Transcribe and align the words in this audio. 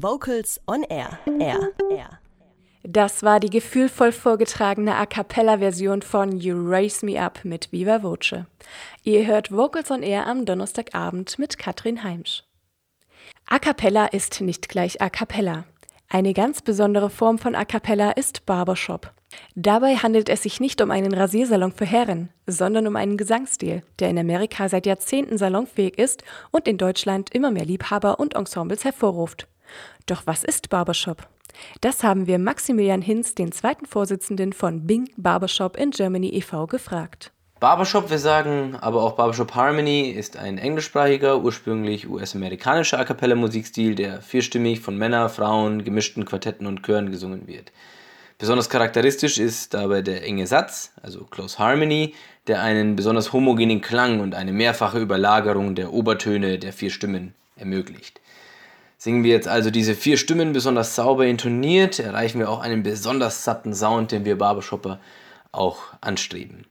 Vocals 0.00 0.60
on 0.68 0.84
Air. 0.84 1.18
Air. 1.40 1.70
Air. 1.90 2.20
Das 2.84 3.24
war 3.24 3.40
die 3.40 3.50
gefühlvoll 3.50 4.12
vorgetragene 4.12 4.94
A 4.94 5.06
Cappella-Version 5.06 6.02
von 6.02 6.38
You 6.38 6.56
Raise 6.56 7.04
Me 7.04 7.20
Up 7.20 7.40
mit 7.44 7.72
Viva 7.72 8.02
Voce. 8.02 8.44
Ihr 9.02 9.26
hört 9.26 9.50
Vocals 9.50 9.90
on 9.90 10.04
Air 10.04 10.28
am 10.28 10.44
Donnerstagabend 10.44 11.40
mit 11.40 11.58
Katrin 11.58 12.04
Heimsch. 12.04 12.44
A 13.48 13.58
Cappella 13.58 14.06
ist 14.06 14.40
nicht 14.40 14.68
gleich 14.68 15.02
A 15.02 15.10
Cappella. 15.10 15.64
Eine 16.08 16.32
ganz 16.32 16.62
besondere 16.62 17.10
Form 17.10 17.38
von 17.38 17.56
A 17.56 17.64
Cappella 17.64 18.12
ist 18.12 18.46
Barbershop. 18.46 19.12
Dabei 19.56 19.96
handelt 19.96 20.28
es 20.28 20.44
sich 20.44 20.60
nicht 20.60 20.80
um 20.80 20.92
einen 20.92 21.12
Rasiersalon 21.12 21.72
für 21.72 21.86
Herren, 21.86 22.28
sondern 22.46 22.86
um 22.86 22.94
einen 22.94 23.16
Gesangsstil, 23.16 23.82
der 23.98 24.10
in 24.10 24.18
Amerika 24.18 24.68
seit 24.68 24.86
Jahrzehnten 24.86 25.38
salonfähig 25.38 25.98
ist 25.98 26.22
und 26.52 26.68
in 26.68 26.78
Deutschland 26.78 27.34
immer 27.34 27.50
mehr 27.50 27.64
Liebhaber 27.64 28.20
und 28.20 28.36
Ensembles 28.36 28.84
hervorruft. 28.84 29.48
Doch 30.08 30.22
was 30.24 30.42
ist 30.42 30.70
Barbershop? 30.70 31.28
Das 31.82 32.02
haben 32.02 32.26
wir 32.26 32.38
Maximilian 32.38 33.02
Hinz, 33.02 33.34
den 33.34 33.52
zweiten 33.52 33.84
Vorsitzenden 33.84 34.54
von 34.54 34.86
Bing 34.86 35.10
Barbershop 35.18 35.76
in 35.76 35.90
Germany 35.90 36.30
e.V., 36.30 36.66
gefragt. 36.66 37.30
Barbershop, 37.60 38.08
wir 38.08 38.18
sagen 38.18 38.74
aber 38.80 39.02
auch 39.02 39.16
Barbershop 39.16 39.54
Harmony, 39.54 40.08
ist 40.08 40.38
ein 40.38 40.56
englischsprachiger, 40.56 41.42
ursprünglich 41.42 42.08
US-amerikanischer 42.08 42.98
A 42.98 43.04
cappella 43.04 43.34
Musikstil, 43.34 43.94
der 43.94 44.22
vierstimmig 44.22 44.80
von 44.80 44.96
Männern, 44.96 45.28
Frauen, 45.28 45.84
gemischten 45.84 46.24
Quartetten 46.24 46.66
und 46.66 46.84
Chören 46.84 47.10
gesungen 47.10 47.46
wird. 47.46 47.70
Besonders 48.38 48.70
charakteristisch 48.70 49.36
ist 49.36 49.74
dabei 49.74 50.00
der 50.00 50.24
enge 50.24 50.46
Satz, 50.46 50.92
also 51.02 51.24
Close 51.24 51.58
Harmony, 51.58 52.14
der 52.46 52.62
einen 52.62 52.96
besonders 52.96 53.34
homogenen 53.34 53.82
Klang 53.82 54.20
und 54.20 54.34
eine 54.34 54.52
mehrfache 54.52 55.00
Überlagerung 55.00 55.74
der 55.74 55.92
Obertöne 55.92 56.58
der 56.58 56.72
vier 56.72 56.90
Stimmen 56.90 57.34
ermöglicht. 57.56 58.20
Singen 59.00 59.22
wir 59.22 59.30
jetzt 59.30 59.46
also 59.46 59.70
diese 59.70 59.94
vier 59.94 60.16
Stimmen 60.16 60.52
besonders 60.52 60.96
sauber 60.96 61.24
intoniert, 61.24 62.00
erreichen 62.00 62.40
wir 62.40 62.50
auch 62.50 62.58
einen 62.58 62.82
besonders 62.82 63.44
satten 63.44 63.72
Sound, 63.72 64.10
den 64.10 64.24
wir 64.24 64.36
Barbershopper 64.36 64.98
auch 65.52 65.78
anstreben. 66.00 66.66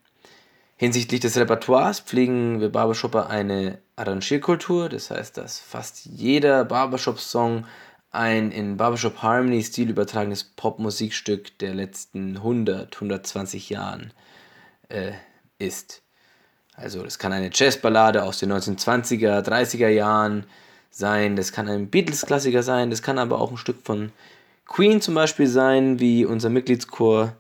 Hinsichtlich 0.76 1.22
des 1.22 1.38
Repertoires 1.38 2.02
pflegen 2.02 2.60
wir 2.60 2.70
Barbershopper 2.70 3.30
eine 3.30 3.80
Arrangierkultur, 3.96 4.90
das 4.90 5.10
heißt, 5.10 5.38
dass 5.38 5.60
fast 5.62 6.06
jeder 6.06 6.66
Barbershop-Song 6.66 7.66
ein 8.12 8.52
in 8.52 8.76
Barbershop 8.76 9.22
Harmony-Stil 9.22 9.90
übertragenes 9.90 10.44
Popmusikstück 10.44 11.58
der 11.60 11.74
letzten 11.74 12.36
100, 12.38 12.94
120 12.94 13.70
Jahren 13.70 14.12
äh, 14.90 15.14
ist. 15.60 16.04
Also 16.76 17.04
das 17.04 17.20
kann 17.20 17.32
eine 17.32 17.52
Jazzballade 17.54 18.24
aus 18.24 18.40
den 18.40 18.52
1920er, 18.52 19.42
30er 19.42 19.88
Jahren 19.88 20.42
sein, 20.42 20.52
das 21.00 21.52
kann 21.52 21.68
ein 21.70 21.90
Beatles-Klassiker 21.90 22.64
sein, 22.64 22.90
das 22.90 23.02
kann 23.02 23.20
aber 23.20 23.40
auch 23.40 23.52
ein 23.52 23.58
Stück 23.58 23.78
von 23.84 24.12
Queen 24.66 25.02
zum 25.02 25.16
Beispiel 25.16 25.48
sein, 25.48 26.00
wie 26.00 26.26
unser 26.26 26.50
Mitgliedschor 26.50 27.34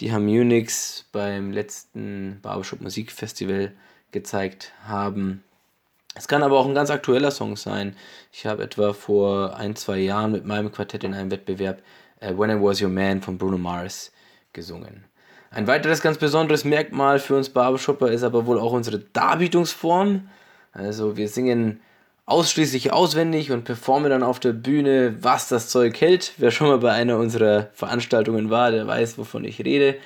die 0.00 0.12
Harmonix 0.12 1.06
beim 1.12 1.52
letzten 1.52 2.40
Barbershop 2.42 2.80
Musikfestival 2.80 3.72
gezeigt 4.10 4.72
haben. 4.84 5.44
Es 6.14 6.28
kann 6.28 6.42
aber 6.42 6.58
auch 6.58 6.66
ein 6.66 6.74
ganz 6.74 6.90
aktueller 6.90 7.30
Song 7.30 7.56
sein. 7.56 7.96
Ich 8.32 8.46
habe 8.46 8.64
etwa 8.64 8.92
vor 8.92 9.56
ein, 9.56 9.76
zwei 9.76 9.98
Jahren 9.98 10.32
mit 10.32 10.44
meinem 10.44 10.70
Quartett 10.70 11.04
in 11.04 11.14
einem 11.14 11.30
Wettbewerb 11.30 11.82
uh, 12.22 12.38
When 12.38 12.50
I 12.50 12.60
Was 12.60 12.82
Your 12.82 12.90
Man 12.90 13.22
von 13.22 13.38
Bruno 13.38 13.56
Mars 13.56 14.12
gesungen. 14.52 15.04
Ein 15.50 15.66
weiteres 15.66 16.02
ganz 16.02 16.18
besonderes 16.18 16.64
Merkmal 16.64 17.18
für 17.18 17.36
uns 17.36 17.48
Barbershopper 17.48 18.10
ist 18.10 18.22
aber 18.22 18.46
wohl 18.46 18.58
auch 18.58 18.72
unsere 18.72 18.98
Darbietungsform. 18.98 20.28
Also 20.72 21.16
wir 21.16 21.28
singen 21.28 21.80
ausschließlich 22.26 22.92
auswendig 22.92 23.50
und 23.50 23.64
performen 23.64 24.10
dann 24.10 24.22
auf 24.22 24.40
der 24.40 24.52
Bühne, 24.52 25.16
was 25.20 25.48
das 25.48 25.68
Zeug 25.68 26.00
hält. 26.00 26.32
Wer 26.38 26.50
schon 26.50 26.68
mal 26.68 26.78
bei 26.78 26.92
einer 26.92 27.18
unserer 27.18 27.68
Veranstaltungen 27.72 28.50
war, 28.50 28.70
der 28.70 28.86
weiß, 28.86 29.18
wovon 29.18 29.44
ich 29.44 29.64
rede. 29.64 29.96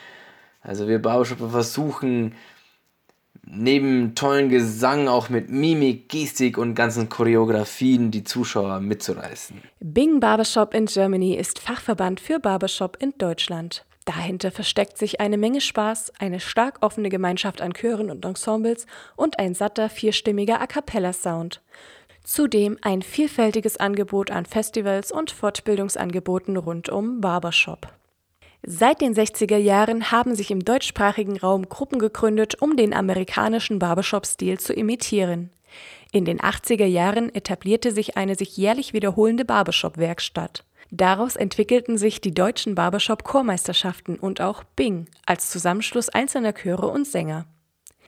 Also 0.63 0.89
wir 0.89 1.01
Barbershopper 1.01 1.51
versuchen 1.51 2.35
neben 3.49 4.15
tollen 4.15 4.49
Gesang 4.49 5.09
auch 5.09 5.29
mit 5.29 5.51
Mimik, 5.51 6.09
Gestik 6.09 6.59
und 6.59 6.75
ganzen 6.75 7.09
Choreografien 7.09 8.11
die 8.11 8.25
Zuschauer 8.25 8.81
mitzureißen. 8.81 9.63
Bing 9.81 10.19
Barbershop 10.19 10.75
in 10.75 10.87
Germany 10.87 11.35
ist 11.35 11.61
Fachverband 11.61 12.19
für 12.19 12.41
Barbershop 12.41 12.97
in 13.01 13.15
Deutschland. 13.19 13.85
Dahinter 14.05 14.53
versteckt 14.53 14.99
sich 14.99 15.21
eine 15.21 15.37
Menge 15.37 15.61
Spaß, 15.61 16.13
eine 16.19 16.39
stark 16.39 16.79
offene 16.81 17.09
Gemeinschaft 17.09 17.61
an 17.61 17.73
Chören 17.73 18.11
und 18.11 18.25
Ensembles 18.25 18.87
und 19.17 19.39
ein 19.39 19.55
satter 19.55 19.89
vierstimmiger 19.89 20.61
A 20.61 20.67
cappella 20.67 21.13
Sound. 21.13 21.61
Zudem 22.27 22.77
ein 22.83 23.03
vielfältiges 23.03 23.77
Angebot 23.77 24.33
an 24.33 24.47
Festivals 24.47 25.13
und 25.13 25.31
Fortbildungsangeboten 25.31 26.57
rund 26.57 26.89
um 26.89 27.21
Barbershop. 27.21 27.87
Seit 28.65 29.01
den 29.01 29.15
60er 29.15 29.57
Jahren 29.57 30.11
haben 30.11 30.35
sich 30.35 30.51
im 30.51 30.65
deutschsprachigen 30.65 31.37
Raum 31.37 31.69
Gruppen 31.69 32.01
gegründet, 32.01 32.61
um 32.61 32.77
den 32.77 32.95
amerikanischen 32.95 33.79
Barbershop-Stil 33.79 34.59
zu 34.59 34.73
imitieren. 34.73 35.51
In 36.11 36.25
den 36.25 36.41
80er 36.41 36.87
Jahren 36.87 37.33
etablierte 37.33 37.93
sich 37.93 38.17
eine 38.17 38.35
sich 38.35 38.57
jährlich 38.57 38.93
wiederholende 38.93 39.45
Barbershop-Werkstatt. 39.45 40.65
Daraus 40.91 41.37
entwickelten 41.37 41.97
sich 41.97 42.21
die 42.21 42.35
deutschen 42.35 42.75
Barbershop-Chormeisterschaften 42.75 44.19
und 44.19 44.41
auch 44.41 44.65
Bing 44.75 45.07
als 45.27 45.49
Zusammenschluss 45.51 46.09
einzelner 46.09 46.55
Chöre 46.55 46.89
und 46.89 47.07
Sänger. 47.07 47.47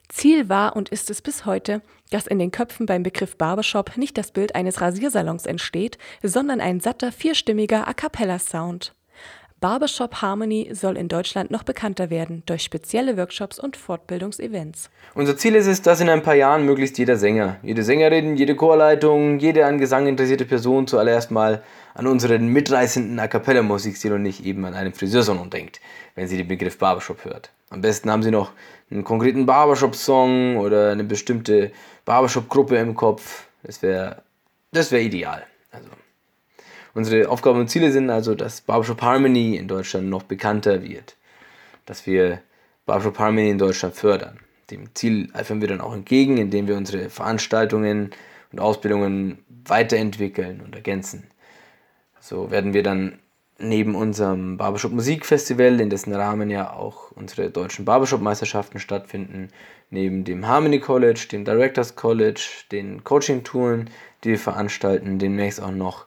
Ziel 0.08 0.48
war 0.48 0.74
und 0.74 0.88
ist 0.88 1.10
es 1.10 1.22
bis 1.22 1.44
heute, 1.44 1.82
dass 2.10 2.26
in 2.26 2.38
den 2.38 2.50
Köpfen 2.50 2.86
beim 2.86 3.02
Begriff 3.02 3.36
Barbershop 3.36 3.96
nicht 3.96 4.18
das 4.18 4.30
Bild 4.30 4.54
eines 4.54 4.80
Rasiersalons 4.80 5.46
entsteht, 5.46 5.98
sondern 6.22 6.60
ein 6.60 6.80
satter, 6.80 7.12
vierstimmiger 7.12 7.88
A 7.88 7.94
cappella 7.94 8.38
Sound. 8.38 8.92
Barbershop 9.60 10.22
Harmony 10.22 10.70
soll 10.72 10.96
in 10.96 11.08
Deutschland 11.08 11.50
noch 11.50 11.64
bekannter 11.64 12.10
werden 12.10 12.44
durch 12.46 12.62
spezielle 12.62 13.16
Workshops 13.16 13.58
und 13.58 13.76
Fortbildungsevents. 13.76 14.88
Unser 15.16 15.36
Ziel 15.36 15.56
ist 15.56 15.66
es, 15.66 15.82
dass 15.82 16.00
in 16.00 16.08
ein 16.08 16.22
paar 16.22 16.36
Jahren 16.36 16.64
möglichst 16.64 16.96
jeder 16.96 17.16
Sänger, 17.16 17.56
jede 17.64 17.82
Sängerin, 17.82 18.36
jede 18.36 18.54
Chorleitung, 18.54 19.40
jede 19.40 19.66
an 19.66 19.78
Gesang 19.78 20.06
interessierte 20.06 20.44
Person 20.44 20.86
zuallererst 20.86 21.32
mal 21.32 21.64
an 21.94 22.06
unseren 22.06 22.46
mitreißenden 22.46 23.18
A 23.18 23.26
cappella 23.26 23.62
Musikstil 23.62 24.12
und 24.12 24.22
nicht 24.22 24.46
eben 24.46 24.64
an 24.64 24.74
einen 24.74 24.94
Friseursalon 24.94 25.50
denkt, 25.50 25.80
wenn 26.14 26.28
sie 26.28 26.36
den 26.36 26.46
Begriff 26.46 26.78
Barbershop 26.78 27.24
hört. 27.24 27.50
Am 27.70 27.80
besten 27.80 28.10
haben 28.10 28.22
sie 28.22 28.30
noch 28.30 28.52
einen 28.90 29.04
konkreten 29.04 29.46
Barbershop-Song 29.46 30.56
oder 30.56 30.90
eine 30.90 31.04
bestimmte 31.04 31.72
Barbershop-Gruppe 32.04 32.76
im 32.76 32.94
Kopf. 32.94 33.46
Das 33.62 33.82
wäre 33.82 34.22
das 34.72 34.92
wär 34.92 35.00
ideal. 35.00 35.46
Also 35.70 35.88
Unsere 36.94 37.28
Aufgaben 37.28 37.60
und 37.60 37.68
Ziele 37.68 37.92
sind 37.92 38.10
also, 38.10 38.34
dass 38.34 38.60
Barbershop 38.60 39.02
Harmony 39.02 39.56
in 39.56 39.68
Deutschland 39.68 40.08
noch 40.08 40.22
bekannter 40.22 40.82
wird. 40.82 41.16
Dass 41.86 42.06
wir 42.06 42.40
Barbershop 42.86 43.18
Harmony 43.18 43.50
in 43.50 43.58
Deutschland 43.58 43.94
fördern. 43.94 44.40
Dem 44.70 44.94
Ziel 44.94 45.30
eifern 45.32 45.60
wir 45.60 45.68
dann 45.68 45.80
auch 45.80 45.94
entgegen, 45.94 46.36
indem 46.38 46.66
wir 46.66 46.76
unsere 46.76 47.08
Veranstaltungen 47.08 48.10
und 48.52 48.60
Ausbildungen 48.60 49.44
weiterentwickeln 49.48 50.60
und 50.60 50.74
ergänzen. 50.74 51.28
So 52.20 52.50
werden 52.50 52.74
wir 52.74 52.82
dann 52.82 53.18
neben 53.58 53.96
unserem 53.96 54.56
Barbershop 54.56 54.92
Musikfestival, 54.92 55.80
in 55.80 55.90
dessen 55.90 56.14
Rahmen 56.14 56.48
ja 56.48 56.72
auch 56.72 57.10
unsere 57.12 57.50
deutschen 57.50 57.84
Barbershop 57.84 58.20
Meisterschaften 58.20 58.78
stattfinden, 58.78 59.48
neben 59.90 60.24
dem 60.24 60.46
Harmony 60.46 60.78
College, 60.78 61.26
dem 61.32 61.44
Directors 61.44 61.96
College, 61.96 62.64
den 62.70 63.02
Coaching 63.02 63.42
Touren, 63.42 63.90
die 64.22 64.30
wir 64.30 64.38
veranstalten, 64.38 65.18
demnächst 65.18 65.60
auch 65.60 65.72
noch 65.72 66.06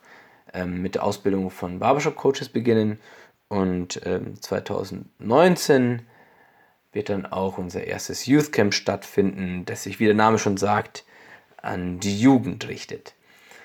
ähm, 0.54 0.82
mit 0.82 0.96
der 0.96 1.04
Ausbildung 1.04 1.50
von 1.50 1.80
Barbershop-Coaches 1.80 2.50
beginnen. 2.50 3.00
Und 3.50 4.02
ähm, 4.06 4.42
2019 4.42 6.04
wird 6.94 7.10
dann 7.10 7.26
auch 7.26 7.58
unser 7.58 7.84
erstes 7.84 8.26
Youth 8.26 8.54
Camp 8.54 8.74
stattfinden, 8.74 9.66
das 9.66 9.84
sich, 9.84 10.00
wie 10.00 10.06
der 10.06 10.14
Name 10.14 10.40
schon 10.40 10.56
sagt, 10.56 11.04
an 11.62 12.00
die 12.00 12.20
Jugend 12.20 12.68
richtet. 12.70 13.14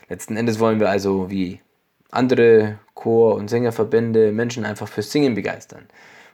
Letzten 0.08 0.36
Endes 0.36 0.58
wollen 0.58 0.80
wir 0.80 0.90
also 0.90 1.30
wie 1.30 1.60
andere 2.16 2.78
Chor- 2.94 3.36
und 3.36 3.48
Sängerverbände 3.48 4.32
Menschen 4.32 4.64
einfach 4.64 4.88
fürs 4.88 5.12
Singen 5.12 5.34
begeistern. 5.34 5.86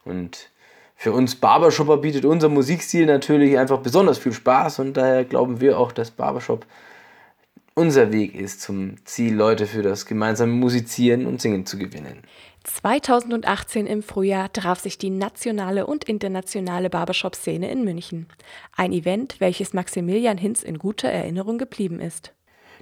Und 0.04 0.48
für 0.96 1.12
uns 1.12 1.34
Barbershopper 1.34 1.96
bietet 1.96 2.24
unser 2.24 2.48
Musikstil 2.48 3.06
natürlich 3.06 3.58
einfach 3.58 3.80
besonders 3.80 4.18
viel 4.18 4.32
Spaß 4.32 4.78
und 4.78 4.96
daher 4.96 5.24
glauben 5.24 5.60
wir 5.60 5.78
auch, 5.78 5.92
dass 5.92 6.10
Barbershop 6.10 6.64
unser 7.74 8.12
Weg 8.12 8.34
ist 8.34 8.60
zum 8.60 8.96
Ziel, 9.04 9.34
Leute 9.34 9.66
für 9.66 9.82
das 9.82 10.06
gemeinsame 10.06 10.52
Musizieren 10.52 11.26
und 11.26 11.40
Singen 11.40 11.66
zu 11.66 11.78
gewinnen. 11.78 12.22
2018 12.64 13.86
im 13.86 14.02
Frühjahr 14.02 14.52
traf 14.52 14.78
sich 14.78 14.98
die 14.98 15.10
nationale 15.10 15.86
und 15.86 16.04
internationale 16.04 16.90
Barbershop-Szene 16.90 17.70
in 17.70 17.82
München. 17.82 18.28
Ein 18.76 18.92
Event, 18.92 19.40
welches 19.40 19.72
Maximilian 19.72 20.38
Hinz 20.38 20.62
in 20.62 20.78
guter 20.78 21.08
Erinnerung 21.08 21.58
geblieben 21.58 21.98
ist. 21.98 22.32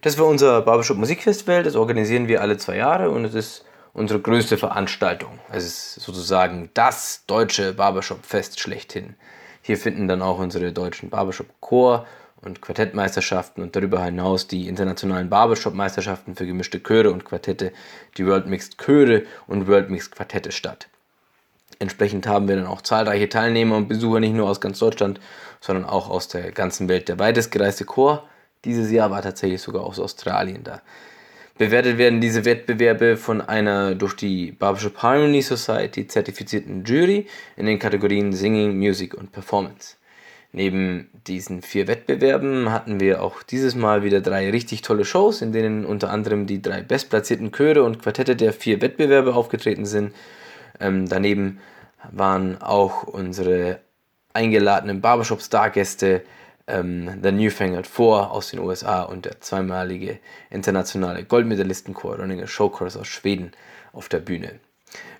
Das 0.02 0.16
war 0.18 0.26
unser 0.26 0.62
Barbershop 0.62 0.96
Musikfestival, 0.96 1.62
das 1.62 1.76
organisieren 1.76 2.26
wir 2.26 2.40
alle 2.40 2.56
zwei 2.56 2.76
Jahre 2.76 3.10
und 3.10 3.26
es 3.26 3.34
ist 3.34 3.64
unsere 3.92 4.18
größte 4.18 4.56
Veranstaltung. 4.56 5.38
Es 5.52 5.64
ist 5.66 5.94
sozusagen 5.96 6.70
das 6.72 7.24
deutsche 7.26 7.74
Barbershop-Fest 7.74 8.60
schlechthin. 8.60 9.14
Hier 9.60 9.76
finden 9.76 10.08
dann 10.08 10.22
auch 10.22 10.38
unsere 10.38 10.72
deutschen 10.72 11.10
Barbershop-Chor- 11.10 12.06
und 12.40 12.62
Quartettmeisterschaften 12.62 13.62
und 13.62 13.76
darüber 13.76 14.02
hinaus 14.02 14.46
die 14.46 14.68
internationalen 14.68 15.28
Barbershop-Meisterschaften 15.28 16.34
für 16.34 16.46
gemischte 16.46 16.82
Chöre 16.82 17.10
und 17.10 17.26
Quartette, 17.26 17.70
die 18.16 18.26
World 18.26 18.46
Mixed 18.46 18.78
Chöre 18.78 19.24
und 19.46 19.68
World 19.68 19.90
Mixed 19.90 20.12
Quartette 20.12 20.50
statt. 20.50 20.88
Entsprechend 21.78 22.26
haben 22.26 22.48
wir 22.48 22.56
dann 22.56 22.66
auch 22.66 22.80
zahlreiche 22.80 23.28
Teilnehmer 23.28 23.76
und 23.76 23.88
Besucher 23.88 24.20
nicht 24.20 24.34
nur 24.34 24.48
aus 24.48 24.62
ganz 24.62 24.78
Deutschland, 24.78 25.20
sondern 25.60 25.84
auch 25.84 26.08
aus 26.08 26.28
der 26.28 26.52
ganzen 26.52 26.88
Welt. 26.88 27.08
Der 27.08 27.18
weitestgereiste 27.18 27.84
Chor 27.84 28.29
dieses 28.64 28.90
Jahr 28.90 29.10
war 29.10 29.22
tatsächlich 29.22 29.60
sogar 29.62 29.82
aus 29.82 29.98
Australien 29.98 30.64
da. 30.64 30.82
Bewertet 31.58 31.98
werden 31.98 32.22
diese 32.22 32.46
Wettbewerbe 32.46 33.18
von 33.18 33.42
einer 33.42 33.94
durch 33.94 34.14
die 34.14 34.52
Barbershop 34.52 35.02
Harmony 35.02 35.42
Society 35.42 36.06
zertifizierten 36.06 36.84
Jury 36.84 37.26
in 37.56 37.66
den 37.66 37.78
Kategorien 37.78 38.32
Singing, 38.32 38.78
Music 38.78 39.12
und 39.14 39.30
Performance. 39.30 39.96
Neben 40.52 41.10
diesen 41.26 41.62
vier 41.62 41.86
Wettbewerben 41.86 42.72
hatten 42.72 42.98
wir 42.98 43.22
auch 43.22 43.42
dieses 43.42 43.74
Mal 43.74 44.02
wieder 44.02 44.20
drei 44.20 44.50
richtig 44.50 44.82
tolle 44.82 45.04
Shows, 45.04 45.42
in 45.42 45.52
denen 45.52 45.84
unter 45.84 46.10
anderem 46.10 46.46
die 46.46 46.62
drei 46.62 46.80
bestplatzierten 46.80 47.52
Chöre 47.52 47.84
und 47.84 48.02
Quartette 48.02 48.36
der 48.36 48.52
vier 48.52 48.80
Wettbewerbe 48.80 49.34
aufgetreten 49.34 49.84
sind. 49.84 50.14
Ähm, 50.80 51.08
daneben 51.08 51.60
waren 52.10 52.60
auch 52.60 53.04
unsere 53.04 53.80
eingeladenen 54.32 55.00
Barbershop-Stargäste 55.00 56.22
ähm, 56.70 57.20
The 57.22 57.32
Newfangled 57.32 57.86
Four 57.86 58.30
aus 58.30 58.50
den 58.50 58.60
USA 58.60 59.02
und 59.02 59.24
der 59.24 59.40
zweimalige 59.40 60.18
internationale 60.50 61.24
Goldmedalistenchor 61.24 62.16
Ronninger 62.16 62.46
Showchorus 62.46 62.96
aus 62.96 63.08
Schweden 63.08 63.52
auf 63.92 64.08
der 64.08 64.20
Bühne. 64.20 64.60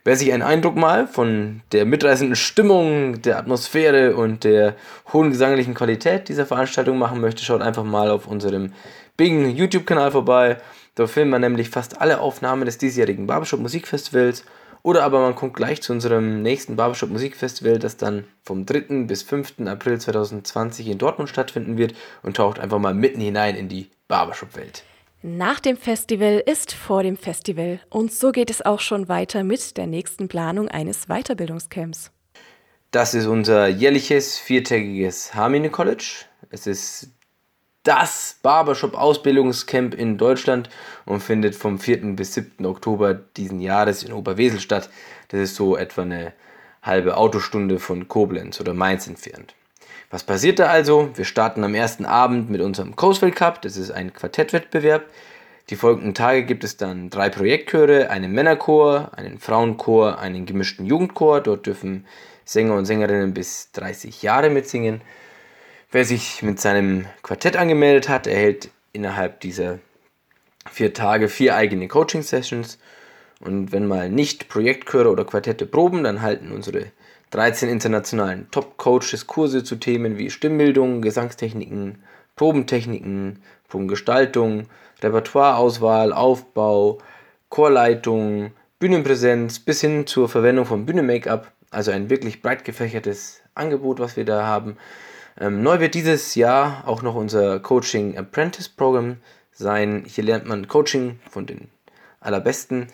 Wer 0.02 0.17
sich 0.17 0.32
einen 0.32 0.43
Eindruck 0.43 0.76
mal 0.76 1.06
von 1.06 1.61
der 1.73 1.85
mitreißenden 1.85 2.35
Stimmung, 2.35 3.20
der 3.23 3.38
Atmosphäre 3.38 4.17
und 4.17 4.44
der 4.44 4.75
hohen 5.12 5.31
gesanglichen 5.31 5.75
Qualität 5.75 6.29
dieser 6.29 6.47
Veranstaltung 6.47 6.97
machen 6.99 7.20
möchte, 7.20 7.44
schaut 7.44 7.61
einfach 7.61 7.85
mal 7.85 8.11
auf 8.11 8.26
unserem 8.26 8.73
Bing 9.17 9.50
YouTube-Kanal 9.50 10.11
vorbei. 10.11 10.56
Dort 10.94 11.11
filmen 11.11 11.31
wir 11.31 11.38
nämlich 11.38 11.69
fast 11.69 12.00
alle 12.00 12.20
Aufnahmen 12.20 12.64
des 12.64 12.79
diesjährigen 12.79 13.26
Barbershop 13.26 13.61
Musikfestivals. 13.61 14.44
Oder 14.82 15.05
aber 15.05 15.21
man 15.21 15.35
kommt 15.35 15.55
gleich 15.55 15.82
zu 15.82 15.93
unserem 15.93 16.43
nächsten 16.43 16.77
Barbershop 16.77 17.11
Musikfestival, 17.11 17.79
das 17.79 17.97
dann 17.97 18.25
vom 18.43 18.65
3. 18.65 19.05
bis 19.05 19.23
5. 19.23 19.61
April 19.67 20.00
2020 20.00 20.88
in 20.88 20.99
Dortmund 20.99 21.29
stattfinden 21.29 21.77
wird 21.77 21.94
und 22.23 22.37
taucht 22.37 22.59
einfach 22.59 22.79
mal 22.79 22.94
mitten 22.94 23.21
hinein 23.21 23.56
in 23.56 23.69
die 23.69 23.91
Barbershop-Welt. 24.09 24.85
Nach 25.23 25.61
dem 25.61 25.77
Festival 25.77 26.43
ist 26.47 26.73
vor 26.73 27.03
dem 27.03 27.19
Festival 27.19 27.81
und 27.91 28.11
so 28.11 28.32
geht 28.32 28.49
es 28.49 28.65
auch 28.65 28.81
schon 28.81 29.09
weiter 29.09 29.44
mit 29.44 29.77
der 29.77 29.87
nächsten 29.87 30.29
Planung 30.29 30.69
eines 30.69 31.09
Weiterbildungscamps. 31.09 32.11
Das 32.91 33.12
ist 33.12 33.26
unser 33.26 33.69
jährliches 33.69 34.38
viertägiges 34.38 35.35
Harmony 35.35 35.69
College. 35.69 36.25
Es 36.49 36.67
ist 36.67 37.11
das 37.82 38.38
Barbershop-Ausbildungscamp 38.43 39.94
in 39.94 40.19
Deutschland 40.19 40.69
und 41.06 41.23
findet 41.23 41.55
vom 41.55 41.79
4. 41.79 42.17
bis 42.17 42.35
7. 42.35 42.67
Oktober 42.67 43.15
diesen 43.15 43.61
Jahres 43.61 44.03
in 44.03 44.12
Oberwesel 44.12 44.61
statt. 44.61 44.91
Das 45.29 45.41
ist 45.41 45.56
so 45.56 45.77
etwa 45.77 46.03
eine 46.03 46.32
halbe 46.82 47.17
Autostunde 47.17 47.79
von 47.79 48.09
Koblenz 48.09 48.61
oder 48.61 48.75
Mainz 48.75 49.06
entfernt. 49.06 49.55
Was 50.11 50.25
passiert 50.25 50.59
da 50.59 50.67
also? 50.67 51.11
Wir 51.15 51.25
starten 51.25 51.62
am 51.62 51.75
ersten 51.75 52.05
Abend 52.05 52.50
mit 52.50 52.61
unserem 52.61 52.97
Coastville 52.97 53.32
Cup, 53.32 53.62
das 53.62 53.77
ist 53.77 53.91
ein 53.91 54.12
Quartettwettbewerb. 54.12 55.05
Die 55.71 55.76
folgenden 55.76 56.15
Tage 56.15 56.43
gibt 56.43 56.65
es 56.65 56.76
dann 56.76 57.11
drei 57.11 57.29
Projektchöre, 57.29 58.11
einen 58.11 58.33
Männerchor, 58.33 59.12
einen 59.17 59.38
Frauenchor, 59.38 60.19
einen 60.19 60.44
gemischten 60.44 60.85
Jugendchor. 60.85 61.41
Dort 61.41 61.65
dürfen 61.67 62.06
Sänger 62.44 62.75
und 62.75 62.87
Sängerinnen 62.87 63.33
bis 63.33 63.71
30 63.73 64.21
Jahre 64.23 64.50
mitsingen. 64.50 65.00
Wer 65.93 66.05
sich 66.05 66.43
mit 66.45 66.61
seinem 66.61 67.07
Quartett 67.23 67.57
angemeldet 67.57 68.09
hat, 68.09 68.29
erhält 68.29 68.71
innerhalb 68.93 69.41
dieser 69.41 69.81
vier 70.71 70.95
Tage 70.95 71.29
vier 71.29 71.57
eigene 71.57 71.89
Coaching-Sessions. 71.89 72.79
Und 73.41 73.73
wenn 73.73 73.89
mal 73.89 74.09
nicht 74.09 74.49
Projektchöre 74.49 75.11
oder 75.11 75.25
Quartette 75.25 75.67
proben, 75.67 76.05
dann 76.05 76.23
halten 76.23 76.53
unsere 76.53 76.87
13 77.31 77.69
internationalen 77.69 78.49
Top-Coaches 78.53 79.27
Kurse 79.27 79.65
zu 79.65 79.77
Themen 79.77 80.17
wie 80.17 80.31
Stimmbildung, 80.31 81.03
Gesangstechniken, 81.03 82.05
Probentechniken, 82.37 83.43
Probengestaltung, 83.69 84.67
Repertoireauswahl, 85.03 86.13
Aufbau, 86.13 86.99
Chorleitung, 87.49 88.53
Bühnenpräsenz 88.79 89.59
bis 89.59 89.81
hin 89.81 90.07
zur 90.07 90.29
Verwendung 90.29 90.67
von 90.67 90.87
Bühnenmake-up. 90.87 91.51
Also 91.73 91.91
ein 91.91 92.11
wirklich 92.11 92.43
breit 92.43 92.65
gefächertes 92.65 93.41
Angebot, 93.57 93.99
was 93.99 94.17
wir 94.17 94.25
da 94.25 94.47
haben. 94.47 94.77
Ähm, 95.38 95.62
neu 95.62 95.81
wird 95.81 95.94
dieses 95.94 96.35
Jahr 96.35 96.85
auch 96.87 97.03
noch 97.03 97.15
unser 97.15 97.61
Coaching 97.61 98.17
Apprentice 98.17 98.69
Programm 98.69 99.17
sein. 99.53 100.05
Hier 100.06 100.25
lernt 100.25 100.47
man 100.47 100.69
Coaching 100.69 101.19
von 101.31 101.47
den 101.47 101.69
allerbesten 102.21 102.88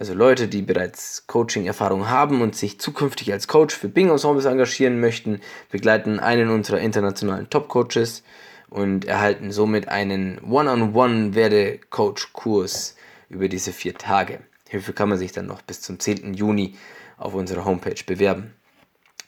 also 0.00 0.14
Leute, 0.14 0.48
die 0.48 0.62
bereits 0.62 1.26
Coaching-Erfahrung 1.26 2.08
haben 2.08 2.40
und 2.40 2.56
sich 2.56 2.80
zukünftig 2.80 3.30
als 3.32 3.48
Coach 3.48 3.76
für 3.76 3.88
Bing-Ensembles 3.88 4.46
engagieren 4.46 4.98
möchten, 4.98 5.42
begleiten 5.70 6.20
einen 6.20 6.48
unserer 6.48 6.78
internationalen 6.78 7.50
Top-Coaches 7.50 8.22
und 8.70 9.04
erhalten 9.04 9.52
somit 9.52 9.88
einen 9.88 10.40
One-on-One-Werde-Coach-Kurs 10.42 12.96
über 13.28 13.48
diese 13.48 13.74
vier 13.74 13.94
Tage. 13.94 14.40
Hierfür 14.68 14.94
kann 14.94 15.10
man 15.10 15.18
sich 15.18 15.32
dann 15.32 15.46
noch 15.46 15.62
bis 15.62 15.82
zum 15.82 15.98
10. 15.98 16.34
Juni 16.34 16.76
auf 17.18 17.34
unserer 17.34 17.66
Homepage 17.66 18.02
bewerben. 18.06 18.54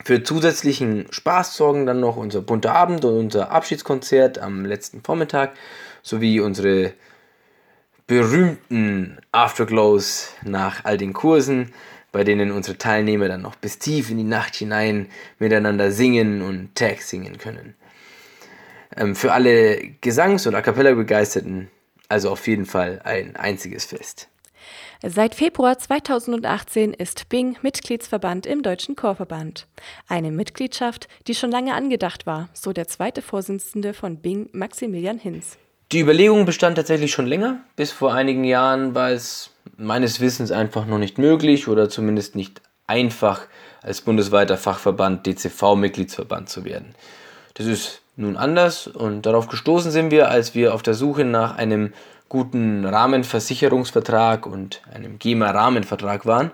Für 0.04 0.22
zusätzlichen 0.22 1.06
Spaß 1.10 1.56
sorgen 1.56 1.86
dann 1.86 2.00
noch 2.00 2.16
unser 2.16 2.42
bunter 2.42 2.74
Abend 2.74 3.04
und 3.04 3.16
unser 3.16 3.50
Abschiedskonzert 3.50 4.38
am 4.38 4.64
letzten 4.64 5.02
Vormittag 5.02 5.52
sowie 6.02 6.40
unsere 6.40 6.92
berühmten 8.06 9.18
Afterglows 9.30 10.30
nach 10.42 10.84
all 10.84 10.98
den 10.98 11.12
Kursen, 11.12 11.72
bei 12.10 12.24
denen 12.24 12.50
unsere 12.50 12.76
Teilnehmer 12.78 13.28
dann 13.28 13.42
noch 13.42 13.54
bis 13.54 13.78
tief 13.78 14.10
in 14.10 14.18
die 14.18 14.24
Nacht 14.24 14.56
hinein 14.56 15.08
miteinander 15.38 15.92
singen 15.92 16.42
und 16.42 16.74
Tag 16.74 17.00
singen 17.02 17.38
können. 17.38 17.74
Ähm, 18.96 19.14
für 19.14 19.32
alle 19.32 19.78
Gesangs- 20.00 20.46
und 20.46 20.54
A 20.54 20.62
cappella 20.62 20.92
Begeisterten 20.94 21.70
also 22.12 22.30
auf 22.30 22.46
jeden 22.46 22.66
Fall 22.66 23.00
ein 23.04 23.36
einziges 23.36 23.86
Fest. 23.86 24.28
Seit 25.02 25.34
Februar 25.34 25.78
2018 25.78 26.94
ist 26.94 27.28
Bing 27.28 27.56
Mitgliedsverband 27.62 28.46
im 28.46 28.62
Deutschen 28.62 28.96
Chorverband. 28.96 29.66
Eine 30.08 30.30
Mitgliedschaft, 30.30 31.08
die 31.26 31.34
schon 31.34 31.50
lange 31.50 31.74
angedacht 31.74 32.26
war, 32.26 32.48
so 32.52 32.72
der 32.72 32.86
zweite 32.86 33.22
Vorsitzende 33.22 33.94
von 33.94 34.18
Bing, 34.18 34.48
Maximilian 34.52 35.18
Hinz. 35.18 35.58
Die 35.92 36.00
Überlegung 36.00 36.46
bestand 36.46 36.76
tatsächlich 36.76 37.12
schon 37.12 37.26
länger. 37.26 37.60
Bis 37.76 37.92
vor 37.92 38.14
einigen 38.14 38.44
Jahren 38.44 38.94
war 38.94 39.10
es 39.10 39.50
meines 39.76 40.20
Wissens 40.20 40.50
einfach 40.50 40.86
noch 40.86 40.98
nicht 40.98 41.18
möglich 41.18 41.68
oder 41.68 41.88
zumindest 41.88 42.34
nicht 42.34 42.62
einfach, 42.86 43.46
als 43.82 44.00
bundesweiter 44.00 44.56
Fachverband 44.56 45.26
DCV-Mitgliedsverband 45.26 46.48
zu 46.48 46.64
werden. 46.64 46.94
Das 47.54 47.66
ist 47.66 48.00
nun 48.16 48.36
anders 48.36 48.86
und 48.86 49.26
darauf 49.26 49.48
gestoßen 49.48 49.90
sind 49.90 50.10
wir, 50.10 50.30
als 50.30 50.54
wir 50.54 50.74
auf 50.74 50.82
der 50.82 50.94
Suche 50.94 51.24
nach 51.24 51.56
einem 51.56 51.92
guten 52.32 52.86
Rahmenversicherungsvertrag 52.86 54.46
und 54.46 54.80
einem 54.90 55.18
GEMA-Rahmenvertrag 55.18 56.24
waren. 56.24 56.50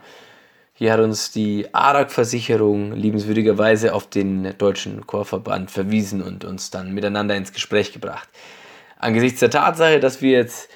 Hier 0.74 0.92
hat 0.92 0.98
uns 0.98 1.30
die 1.30 1.72
ARAG-Versicherung 1.72 2.92
liebenswürdigerweise 2.92 3.94
auf 3.94 4.08
den 4.08 4.58
Deutschen 4.58 5.06
Chorverband 5.06 5.70
verwiesen 5.70 6.20
und 6.20 6.44
uns 6.44 6.70
dann 6.70 6.94
miteinander 6.94 7.36
ins 7.36 7.52
Gespräch 7.52 7.92
gebracht 7.92 8.28
angesichts 8.98 9.40
der 9.40 9.50
Tatsache, 9.50 10.00
dass 10.00 10.20
wir 10.20 10.32
jetzt 10.32 10.68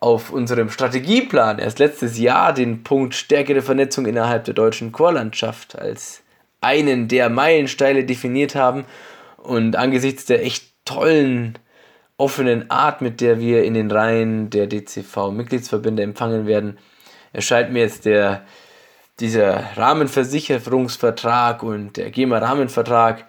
auf 0.00 0.30
unserem 0.30 0.70
Strategieplan 0.70 1.58
erst 1.58 1.78
letztes 1.78 2.18
Jahr 2.18 2.52
den 2.52 2.82
Punkt 2.82 3.14
stärkere 3.14 3.62
Vernetzung 3.62 4.06
innerhalb 4.06 4.44
der 4.44 4.54
deutschen 4.54 4.92
Chorlandschaft 4.92 5.78
als 5.78 6.22
einen 6.60 7.08
der 7.08 7.30
Meilensteine 7.30 8.04
definiert 8.04 8.54
haben 8.54 8.84
und 9.38 9.76
angesichts 9.76 10.24
der 10.24 10.44
echt 10.44 10.64
tollen 10.84 11.58
offenen 12.16 12.70
Art, 12.70 13.00
mit 13.00 13.20
der 13.20 13.40
wir 13.40 13.64
in 13.64 13.74
den 13.74 13.90
Reihen 13.90 14.50
der 14.50 14.66
DCV-Mitgliedsverbände 14.66 16.02
empfangen 16.02 16.46
werden, 16.46 16.78
erscheint 17.32 17.72
mir 17.72 17.80
jetzt 17.80 18.04
der, 18.04 18.44
dieser 19.20 19.76
Rahmenversicherungsvertrag 19.76 21.62
und 21.62 21.96
der 21.96 22.10
GEMA-Rahmenvertrag 22.10 23.26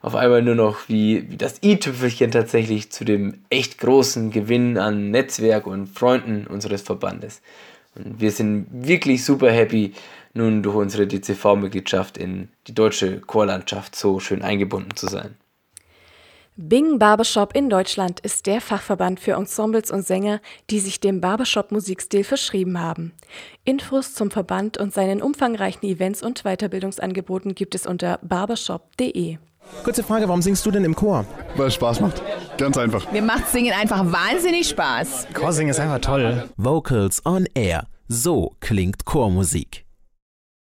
auf 0.00 0.14
einmal 0.14 0.42
nur 0.42 0.54
noch 0.54 0.88
wie, 0.88 1.28
wie 1.30 1.36
das 1.36 1.60
i-Tüpfelchen 1.62 2.30
tatsächlich 2.30 2.92
zu 2.92 3.04
dem 3.04 3.42
echt 3.50 3.78
großen 3.78 4.30
Gewinn 4.30 4.78
an 4.78 5.10
Netzwerk 5.10 5.66
und 5.66 5.88
Freunden 5.88 6.46
unseres 6.46 6.82
Verbandes. 6.82 7.42
Und 7.96 8.20
wir 8.20 8.30
sind 8.30 8.68
wirklich 8.70 9.24
super 9.24 9.50
happy, 9.50 9.92
nun 10.34 10.62
durch 10.62 10.76
unsere 10.76 11.06
DCV-Mitgliedschaft 11.08 12.16
in 12.16 12.48
die 12.68 12.74
deutsche 12.74 13.20
Chorlandschaft 13.20 13.96
so 13.96 14.20
schön 14.20 14.42
eingebunden 14.42 14.94
zu 14.94 15.08
sein. 15.08 15.34
Bing 16.60 16.98
Barbershop 16.98 17.54
in 17.54 17.70
Deutschland 17.70 18.18
ist 18.18 18.46
der 18.46 18.60
Fachverband 18.60 19.20
für 19.20 19.34
Ensembles 19.34 19.92
und 19.92 20.04
Sänger, 20.04 20.40
die 20.70 20.80
sich 20.80 20.98
dem 20.98 21.20
Barbershop-Musikstil 21.20 22.24
verschrieben 22.24 22.80
haben. 22.80 23.12
Infos 23.64 24.12
zum 24.12 24.32
Verband 24.32 24.76
und 24.76 24.92
seinen 24.92 25.22
umfangreichen 25.22 25.88
Events 25.88 26.20
und 26.20 26.42
Weiterbildungsangeboten 26.42 27.54
gibt 27.54 27.76
es 27.76 27.86
unter 27.86 28.18
barbershop.de. 28.22 29.38
Kurze 29.84 30.02
Frage, 30.02 30.26
warum 30.26 30.42
singst 30.42 30.66
du 30.66 30.72
denn 30.72 30.84
im 30.84 30.96
Chor? 30.96 31.24
Weil 31.54 31.68
es 31.68 31.74
Spaß 31.74 32.00
macht. 32.00 32.20
Ganz 32.56 32.76
einfach. 32.76 33.12
Mir 33.12 33.22
macht 33.22 33.46
Singen 33.50 33.74
einfach 33.80 34.04
wahnsinnig 34.10 34.68
Spaß. 34.68 35.28
Chorsingen 35.32 35.70
ist 35.70 35.78
einfach 35.78 36.00
toll. 36.00 36.48
Vocals 36.56 37.24
on 37.24 37.46
Air. 37.54 37.84
So 38.08 38.56
klingt 38.58 39.04
Chormusik. 39.04 39.84